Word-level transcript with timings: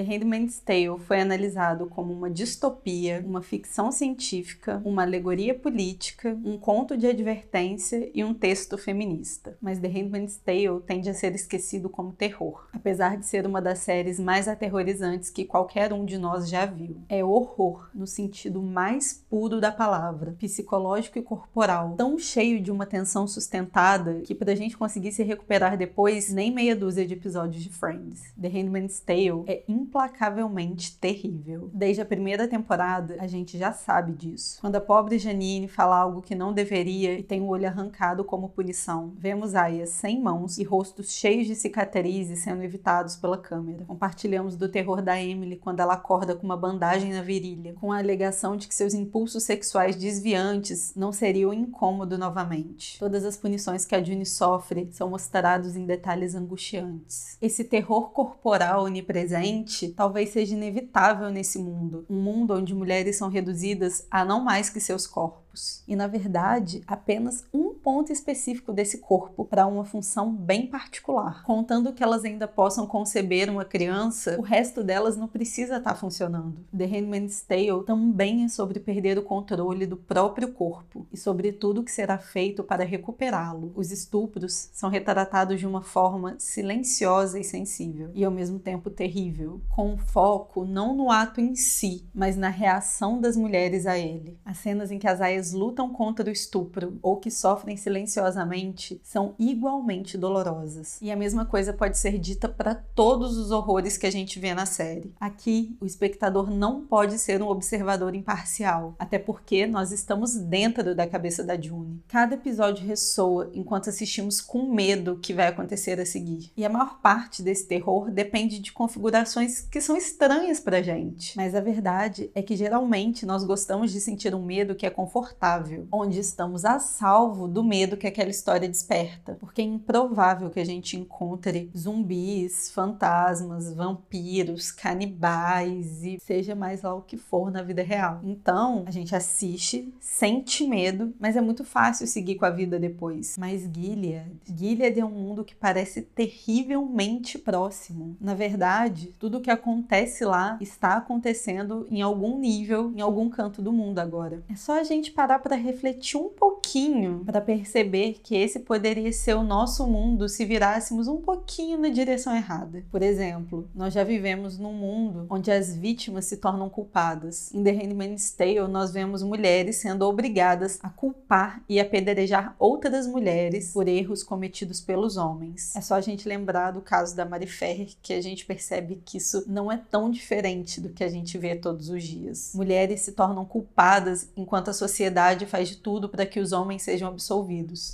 The 0.00 0.06
Handmaid's 0.06 0.58
Tale 0.60 0.98
foi 0.98 1.20
analisado 1.20 1.84
como 1.84 2.10
uma 2.10 2.30
distopia, 2.30 3.22
uma 3.26 3.42
ficção 3.42 3.92
científica, 3.92 4.80
uma 4.82 5.02
alegoria 5.02 5.54
política, 5.54 6.38
um 6.42 6.56
conto 6.56 6.96
de 6.96 7.06
advertência 7.06 8.10
e 8.14 8.24
um 8.24 8.32
texto 8.32 8.78
feminista. 8.78 9.58
Mas 9.60 9.78
The 9.78 9.88
Handmaid's 9.88 10.38
Tale 10.38 10.80
tende 10.86 11.10
a 11.10 11.14
ser 11.14 11.34
esquecido 11.34 11.90
como 11.90 12.14
terror, 12.14 12.66
apesar 12.72 13.18
de 13.18 13.26
ser 13.26 13.46
uma 13.46 13.60
das 13.60 13.80
séries 13.80 14.18
mais 14.18 14.48
aterrorizantes 14.48 15.28
que 15.28 15.44
qualquer 15.44 15.92
um 15.92 16.06
de 16.06 16.16
nós 16.16 16.48
já 16.48 16.64
viu. 16.64 16.96
É 17.06 17.22
horror 17.22 17.90
no 17.94 18.06
sentido 18.06 18.62
mais 18.62 19.12
puro 19.28 19.60
da 19.60 19.70
palavra, 19.70 20.34
psicológico 20.38 21.18
e 21.18 21.22
corporal, 21.22 21.94
tão 21.98 22.18
cheio 22.18 22.58
de 22.58 22.70
uma 22.70 22.86
tensão 22.86 23.26
sustentada 23.26 24.22
que 24.22 24.34
pra 24.34 24.54
gente 24.54 24.78
conseguir 24.78 25.12
se 25.12 25.22
recuperar 25.22 25.76
depois, 25.76 26.32
nem 26.32 26.50
meia 26.50 26.74
dúzia 26.74 27.06
de 27.06 27.12
episódios 27.12 27.62
de 27.62 27.68
Friends. 27.68 28.32
The 28.40 28.48
Handmaid's 28.48 29.00
Tale 29.00 29.44
é 29.46 29.62
implacavelmente 29.90 30.96
terrível. 30.98 31.68
Desde 31.74 32.00
a 32.00 32.06
primeira 32.06 32.46
temporada, 32.46 33.16
a 33.18 33.26
gente 33.26 33.58
já 33.58 33.72
sabe 33.72 34.12
disso. 34.12 34.58
Quando 34.60 34.76
a 34.76 34.80
pobre 34.80 35.18
Janine 35.18 35.66
fala 35.66 35.98
algo 35.98 36.22
que 36.22 36.36
não 36.36 36.52
deveria 36.52 37.18
e 37.18 37.24
tem 37.24 37.40
o 37.40 37.48
olho 37.48 37.66
arrancado 37.66 38.22
como 38.22 38.48
punição, 38.48 39.12
vemos 39.18 39.56
Aya 39.56 39.86
sem 39.86 40.20
mãos 40.20 40.58
e 40.58 40.62
rostos 40.62 41.10
cheios 41.10 41.48
de 41.48 41.56
cicatrizes 41.56 42.38
sendo 42.38 42.62
evitados 42.62 43.16
pela 43.16 43.36
câmera. 43.36 43.84
Compartilhamos 43.84 44.54
do 44.56 44.68
terror 44.68 45.02
da 45.02 45.20
Emily 45.20 45.56
quando 45.56 45.80
ela 45.80 45.94
acorda 45.94 46.36
com 46.36 46.46
uma 46.46 46.56
bandagem 46.56 47.12
na 47.12 47.22
virilha, 47.22 47.74
com 47.74 47.92
a 47.92 47.98
alegação 47.98 48.56
de 48.56 48.68
que 48.68 48.74
seus 48.74 48.94
impulsos 48.94 49.42
sexuais 49.42 49.96
desviantes 49.96 50.94
não 50.94 51.12
seriam 51.12 51.52
incômodo 51.52 52.16
novamente. 52.16 52.96
Todas 53.00 53.24
as 53.24 53.36
punições 53.36 53.84
que 53.84 53.96
a 53.96 54.02
June 54.02 54.24
sofre 54.24 54.88
são 54.92 55.10
mostrados 55.10 55.74
em 55.74 55.84
detalhes 55.84 56.36
angustiantes. 56.36 57.36
Esse 57.42 57.64
terror 57.64 58.10
corporal 58.10 58.84
onipresente 58.84 59.79
talvez 59.88 60.30
seja 60.30 60.54
inevitável 60.54 61.30
nesse 61.30 61.58
mundo, 61.58 62.04
um 62.08 62.20
mundo 62.20 62.54
onde 62.54 62.74
mulheres 62.74 63.16
são 63.16 63.28
reduzidas 63.28 64.06
a 64.10 64.24
não 64.24 64.44
mais 64.44 64.70
que 64.70 64.80
seus 64.80 65.06
corpos. 65.06 65.82
E 65.88 65.96
na 65.96 66.06
verdade, 66.06 66.82
apenas 66.86 67.44
um 67.52 67.69
ponto 67.82 68.12
específico 68.12 68.72
desse 68.72 68.98
corpo 68.98 69.44
para 69.44 69.66
uma 69.66 69.84
função 69.84 70.32
bem 70.32 70.66
particular. 70.66 71.42
Contando 71.44 71.92
que 71.92 72.02
elas 72.02 72.24
ainda 72.24 72.46
possam 72.46 72.86
conceber 72.86 73.50
uma 73.50 73.64
criança, 73.64 74.36
o 74.38 74.42
resto 74.42 74.84
delas 74.84 75.16
não 75.16 75.28
precisa 75.28 75.76
estar 75.76 75.90
tá 75.90 75.96
funcionando. 75.96 76.64
The 76.76 76.84
Handmaid's 76.84 77.42
Tale 77.42 77.84
também 77.84 78.44
é 78.44 78.48
sobre 78.48 78.80
perder 78.80 79.18
o 79.18 79.22
controle 79.22 79.86
do 79.86 79.96
próprio 79.96 80.52
corpo 80.52 81.06
e 81.12 81.16
sobre 81.16 81.52
tudo 81.52 81.82
que 81.82 81.90
será 81.90 82.18
feito 82.18 82.62
para 82.62 82.84
recuperá-lo. 82.84 83.72
Os 83.74 83.90
estupros 83.90 84.70
são 84.72 84.90
retratados 84.90 85.58
de 85.58 85.66
uma 85.66 85.82
forma 85.82 86.36
silenciosa 86.38 87.38
e 87.38 87.44
sensível, 87.44 88.10
e 88.14 88.24
ao 88.24 88.30
mesmo 88.30 88.58
tempo 88.58 88.90
terrível, 88.90 89.60
com 89.68 89.96
foco 89.96 90.64
não 90.64 90.94
no 90.94 91.10
ato 91.10 91.40
em 91.40 91.54
si, 91.54 92.04
mas 92.14 92.36
na 92.36 92.48
reação 92.48 93.20
das 93.20 93.36
mulheres 93.36 93.86
a 93.86 93.98
ele. 93.98 94.38
As 94.44 94.58
cenas 94.58 94.90
em 94.90 94.98
que 94.98 95.08
as 95.08 95.20
aias 95.20 95.52
lutam 95.52 95.90
contra 95.90 96.28
o 96.28 96.32
estupro 96.32 96.98
ou 97.02 97.16
que 97.16 97.30
sofrem 97.30 97.69
sofrem 97.70 97.76
silenciosamente 97.76 99.00
são 99.04 99.34
igualmente 99.38 100.16
dolorosas. 100.16 100.98
E 101.00 101.10
a 101.10 101.16
mesma 101.16 101.44
coisa 101.44 101.72
pode 101.72 101.98
ser 101.98 102.18
dita 102.18 102.48
para 102.48 102.74
todos 102.74 103.36
os 103.36 103.50
horrores 103.50 103.96
que 103.96 104.06
a 104.06 104.10
gente 104.10 104.38
vê 104.38 104.54
na 104.54 104.66
série. 104.66 105.12
Aqui, 105.20 105.76
o 105.80 105.86
espectador 105.86 106.50
não 106.50 106.84
pode 106.84 107.18
ser 107.18 107.42
um 107.42 107.48
observador 107.48 108.14
imparcial, 108.14 108.94
até 108.98 109.18
porque 109.18 109.66
nós 109.66 109.92
estamos 109.92 110.34
dentro 110.34 110.94
da 110.94 111.06
cabeça 111.06 111.44
da 111.44 111.60
June. 111.60 112.02
Cada 112.08 112.34
episódio 112.34 112.86
ressoa 112.86 113.50
enquanto 113.54 113.90
assistimos 113.90 114.40
com 114.40 114.72
medo 114.72 115.18
que 115.20 115.34
vai 115.34 115.48
acontecer 115.48 116.00
a 116.00 116.06
seguir. 116.06 116.50
E 116.56 116.64
a 116.64 116.70
maior 116.70 117.00
parte 117.00 117.42
desse 117.42 117.66
terror 117.66 118.10
depende 118.10 118.58
de 118.58 118.72
configurações 118.72 119.60
que 119.60 119.80
são 119.80 119.96
estranhas 119.96 120.60
pra 120.60 120.82
gente. 120.82 121.36
Mas 121.36 121.54
a 121.54 121.60
verdade 121.60 122.30
é 122.34 122.42
que 122.42 122.56
geralmente 122.56 123.26
nós 123.26 123.44
gostamos 123.44 123.92
de 123.92 124.00
sentir 124.00 124.34
um 124.34 124.44
medo 124.44 124.74
que 124.74 124.86
é 124.86 124.90
confortável, 124.90 125.86
onde 125.92 126.18
estamos 126.18 126.64
a 126.64 126.78
salvo 126.78 127.46
do 127.46 127.59
do 127.60 127.64
medo 127.64 127.96
que 127.96 128.06
aquela 128.06 128.30
história 128.30 128.66
desperta, 128.66 129.36
porque 129.38 129.60
é 129.60 129.64
improvável 129.64 130.48
que 130.48 130.58
a 130.58 130.64
gente 130.64 130.96
encontre 130.96 131.70
zumbis, 131.76 132.70
fantasmas, 132.70 133.74
vampiros, 133.74 134.72
canibais 134.72 136.02
e 136.02 136.18
seja 136.18 136.54
mais 136.54 136.80
lá 136.80 136.94
o 136.94 137.02
que 137.02 137.18
for 137.18 137.50
na 137.50 137.62
vida 137.62 137.82
real. 137.82 138.20
Então, 138.24 138.84
a 138.86 138.90
gente 138.90 139.14
assiste, 139.14 139.92
sente 140.00 140.66
medo, 140.66 141.12
mas 141.20 141.36
é 141.36 141.40
muito 141.42 141.62
fácil 141.62 142.06
seguir 142.06 142.36
com 142.36 142.46
a 142.46 142.50
vida 142.50 142.78
depois. 142.78 143.36
Mas 143.38 143.68
Gilead, 143.70 144.40
Gilead 144.46 144.98
é 144.98 145.04
um 145.04 145.10
mundo 145.10 145.44
que 145.44 145.54
parece 145.54 146.00
terrivelmente 146.00 147.38
próximo. 147.38 148.16
Na 148.18 148.32
verdade, 148.32 149.14
tudo 149.18 149.36
o 149.36 149.40
que 149.42 149.50
acontece 149.50 150.24
lá 150.24 150.56
está 150.62 150.96
acontecendo 150.96 151.86
em 151.90 152.00
algum 152.00 152.38
nível, 152.38 152.90
em 152.96 153.02
algum 153.02 153.28
canto 153.28 153.60
do 153.60 153.72
mundo 153.72 153.98
agora. 153.98 154.42
É 154.48 154.56
só 154.56 154.80
a 154.80 154.82
gente 154.82 155.10
parar 155.10 155.40
para 155.40 155.56
refletir 155.56 156.16
um 156.16 156.30
pouquinho 156.30 157.22
para 157.26 157.49
perceber 157.50 158.20
que 158.22 158.36
esse 158.36 158.60
poderia 158.60 159.12
ser 159.12 159.34
o 159.34 159.42
nosso 159.42 159.84
mundo 159.84 160.28
se 160.28 160.44
virássemos 160.44 161.08
um 161.08 161.16
pouquinho 161.16 161.76
na 161.76 161.88
direção 161.88 162.36
errada. 162.36 162.84
Por 162.92 163.02
exemplo, 163.02 163.68
nós 163.74 163.92
já 163.92 164.04
vivemos 164.04 164.56
num 164.56 164.72
mundo 164.72 165.26
onde 165.28 165.50
as 165.50 165.74
vítimas 165.74 166.26
se 166.26 166.36
tornam 166.36 166.70
culpadas. 166.70 167.52
Em 167.52 167.64
The 167.64 167.72
Handmaid's 167.72 168.30
Tale, 168.30 168.68
nós 168.68 168.92
vemos 168.92 169.24
mulheres 169.24 169.78
sendo 169.78 170.02
obrigadas 170.02 170.78
a 170.80 170.88
culpar 170.88 171.60
e 171.68 171.80
apedrejar 171.80 172.54
outras 172.56 173.08
mulheres 173.08 173.72
por 173.72 173.88
erros 173.88 174.22
cometidos 174.22 174.80
pelos 174.80 175.16
homens. 175.16 175.74
É 175.74 175.80
só 175.80 175.96
a 175.96 176.00
gente 176.00 176.28
lembrar 176.28 176.70
do 176.70 176.80
caso 176.80 177.16
da 177.16 177.24
Mary 177.24 177.48
Ferrer 177.48 177.88
que 178.00 178.12
a 178.12 178.20
gente 178.20 178.46
percebe 178.46 179.02
que 179.04 179.18
isso 179.18 179.42
não 179.48 179.72
é 179.72 179.76
tão 179.76 180.08
diferente 180.08 180.80
do 180.80 180.90
que 180.90 181.02
a 181.02 181.08
gente 181.08 181.36
vê 181.36 181.56
todos 181.56 181.88
os 181.88 182.04
dias. 182.04 182.52
Mulheres 182.54 183.00
se 183.00 183.10
tornam 183.10 183.44
culpadas 183.44 184.28
enquanto 184.36 184.70
a 184.70 184.72
sociedade 184.72 185.46
faz 185.46 185.68
de 185.68 185.78
tudo 185.78 186.08
para 186.08 186.24
que 186.24 186.38
os 186.38 186.52
homens 186.52 186.82
sejam 186.82 187.08
absolvidos 187.08 187.39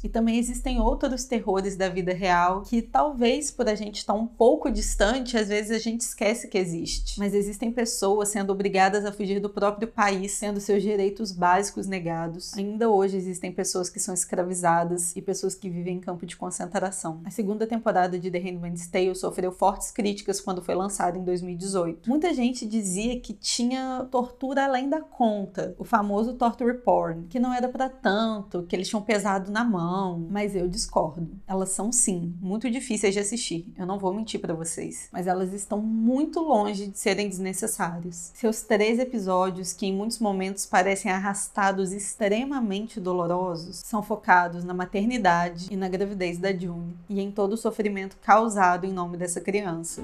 E 0.03 0.09
também 0.09 0.39
existem 0.39 0.81
outros 0.81 1.25
terrores 1.25 1.77
da 1.77 1.89
vida 1.89 2.13
real 2.13 2.63
que 2.63 2.83
talvez 2.83 3.51
por 3.51 3.69
a 3.69 3.75
gente 3.75 3.97
estar 3.97 4.15
um 4.15 4.27
pouco 4.27 4.71
distante, 4.71 5.37
às 5.37 5.49
vezes 5.49 5.71
a 5.71 5.79
gente 5.79 6.01
esquece 6.01 6.49
que 6.49 6.59
existe. 6.59 7.19
Mas 7.19 7.35
existem 7.35 7.71
pessoas 7.71 8.29
sendo 8.29 8.51
obrigadas 8.51 9.05
a 9.05 9.13
fugir 9.13 9.41
do 9.41 9.51
próprio 9.51 9.89
país, 9.89 10.39
tendo 10.39 10.61
seus 10.61 10.83
direitos 10.83 11.33
básicos 11.33 11.87
negados. 11.87 12.55
Ainda 12.57 12.89
hoje 12.89 13.17
existem 13.17 13.53
pessoas 13.53 13.89
que 13.89 14.01
são 14.01 14.15
escravizadas 14.15 15.15
e 15.15 15.23
pessoas 15.23 15.55
que 15.55 15.69
vivem 15.69 15.97
em 15.97 16.01
campo 16.01 16.27
de 16.27 16.37
concentração. 16.37 17.21
A 17.25 17.31
segunda 17.31 17.67
temporada 17.67 18.19
de 18.19 18.31
The 18.31 18.39
Handmaid's 18.39 18.87
Tale 18.89 19.15
sofreu 19.15 19.53
fortes 19.53 19.91
críticas 19.91 20.41
quando 20.41 20.63
foi 20.63 20.75
lançada 20.75 21.19
em 21.19 21.25
2018. 21.25 22.09
Muita 22.09 22.33
gente 22.33 22.67
dizia 22.67 23.19
que 23.21 23.33
tinha 23.33 24.07
tortura 24.11 24.65
além 24.65 24.89
da 24.89 25.01
conta, 25.01 25.75
o 25.79 25.85
famoso 25.85 26.35
torture 26.35 26.79
porn, 26.79 27.27
que 27.29 27.39
não 27.39 27.53
era 27.53 27.69
para 27.69 27.89
tanto, 27.89 28.63
que 28.63 28.75
eles 28.75 28.89
tinham 28.89 29.03
pesado 29.03 29.36
na 29.39 29.65
mão, 29.65 30.27
mas 30.31 30.55
eu 30.55 30.69
discordo. 30.69 31.29
Elas 31.47 31.71
são 31.71 31.93
sim 31.93 32.35
muito 32.41 32.71
difíceis 32.71 33.15
de 33.15 33.21
assistir. 33.21 33.73
Eu 33.77 33.87
não 33.87 33.99
vou 33.99 34.13
mentir 34.13 34.41
para 34.41 34.55
vocês, 34.55 35.09
mas 35.13 35.27
elas 35.27 35.53
estão 35.53 35.81
muito 35.81 36.41
longe 36.41 36.87
de 36.87 36.99
serem 36.99 37.29
desnecessárias. 37.29 38.33
Seus 38.35 38.63
três 38.63 38.99
episódios, 38.99 39.73
que 39.73 39.87
em 39.87 39.95
muitos 39.95 40.19
momentos 40.19 40.67
parecem 40.67 41.11
arrastados 41.11 41.93
extremamente 41.93 43.01
dolorosos, 43.01 43.83
são 43.85 44.03
focados 44.03 44.65
na 44.65 44.75
maternidade 44.75 45.69
e 45.71 45.77
na 45.77 45.89
gravidez 45.89 46.39
da 46.39 46.53
June 46.53 46.97
e 47.09 47.21
em 47.21 47.31
todo 47.31 47.53
o 47.53 47.57
sofrimento 47.57 48.17
causado 48.23 48.87
em 48.87 48.93
nome 48.93 49.17
dessa 49.17 49.41
criança. 49.41 50.03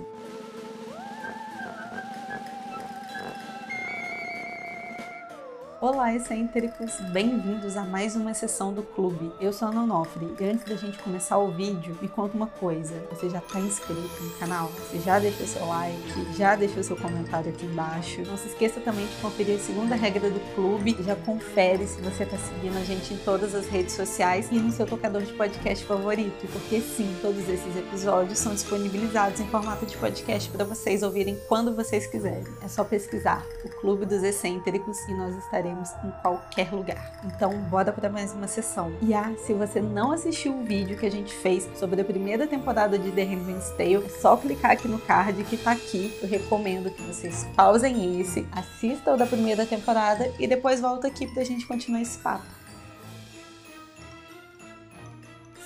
Olá, 5.82 6.14
excêntricos! 6.14 6.92
Bem-vindos 7.10 7.76
a 7.76 7.82
mais 7.82 8.14
uma 8.14 8.32
sessão 8.34 8.72
do 8.72 8.84
clube. 8.84 9.32
Eu 9.40 9.52
sou 9.52 9.66
a 9.66 9.72
Nonofre 9.72 10.32
e 10.38 10.44
antes 10.44 10.64
da 10.64 10.76
gente 10.76 10.96
começar 11.00 11.38
o 11.38 11.50
vídeo, 11.50 11.98
me 12.00 12.06
conta 12.06 12.36
uma 12.36 12.46
coisa. 12.46 12.94
Você 13.10 13.28
já 13.28 13.38
está 13.38 13.58
inscrito 13.58 14.22
no 14.22 14.30
canal? 14.38 14.68
Você 14.68 15.00
já 15.00 15.18
deixou 15.18 15.44
seu 15.44 15.66
like? 15.66 16.34
Já 16.36 16.54
deixou 16.54 16.84
seu 16.84 16.96
comentário 16.96 17.50
aqui 17.50 17.66
embaixo? 17.66 18.22
Não 18.22 18.36
se 18.36 18.46
esqueça 18.46 18.80
também 18.80 19.04
de 19.08 19.16
conferir 19.16 19.56
a 19.56 19.58
segunda 19.58 19.96
regra 19.96 20.30
do 20.30 20.54
clube. 20.54 20.96
Já 21.00 21.16
confere 21.16 21.84
se 21.88 22.00
você 22.00 22.22
está 22.22 22.38
seguindo 22.38 22.78
a 22.78 22.84
gente 22.84 23.14
em 23.14 23.16
todas 23.16 23.52
as 23.52 23.66
redes 23.66 23.96
sociais 23.96 24.52
e 24.52 24.60
no 24.60 24.70
seu 24.70 24.86
tocador 24.86 25.22
de 25.22 25.32
podcast 25.32 25.84
favorito, 25.84 26.46
porque 26.52 26.80
sim, 26.80 27.12
todos 27.20 27.48
esses 27.48 27.76
episódios 27.76 28.38
são 28.38 28.54
disponibilizados 28.54 29.40
em 29.40 29.48
formato 29.48 29.84
de 29.84 29.96
podcast 29.96 30.48
para 30.48 30.64
vocês 30.64 31.02
ouvirem 31.02 31.36
quando 31.48 31.74
vocês 31.74 32.06
quiserem. 32.06 32.46
É 32.62 32.68
só 32.68 32.84
pesquisar 32.84 33.44
o 33.64 33.68
Clube 33.68 34.06
dos 34.06 34.22
Excêntricos 34.22 35.00
e 35.08 35.14
nós 35.14 35.36
estaremos 35.36 35.71
estaremos 35.72 35.94
em 36.04 36.10
qualquer 36.22 36.72
lugar. 36.72 37.12
Então, 37.24 37.58
bora 37.62 37.92
para 37.92 38.08
mais 38.08 38.32
uma 38.32 38.46
sessão. 38.46 38.92
E 39.00 39.14
ah, 39.14 39.32
se 39.38 39.52
você 39.52 39.80
não 39.80 40.12
assistiu 40.12 40.54
o 40.54 40.64
vídeo 40.64 40.98
que 40.98 41.06
a 41.06 41.10
gente 41.10 41.34
fez 41.34 41.68
sobre 41.76 42.00
a 42.00 42.04
primeira 42.04 42.46
temporada 42.46 42.98
de 42.98 43.10
The 43.10 43.22
Handmaid's 43.22 43.70
Tale, 43.70 44.04
é 44.04 44.08
só 44.08 44.36
clicar 44.36 44.72
aqui 44.72 44.88
no 44.88 44.98
card 44.98 45.42
que 45.44 45.56
tá 45.56 45.72
aqui. 45.72 46.16
Eu 46.22 46.28
recomendo 46.28 46.90
que 46.90 47.02
vocês 47.02 47.46
pausem 47.56 48.20
esse, 48.20 48.46
assistam 48.52 49.14
o 49.14 49.16
da 49.16 49.26
primeira 49.26 49.66
temporada 49.66 50.30
e 50.38 50.46
depois 50.46 50.80
volta 50.80 51.08
aqui 51.08 51.26
pra 51.26 51.44
gente 51.44 51.66
continuar 51.66 52.02
esse 52.02 52.18
papo. 52.18 52.61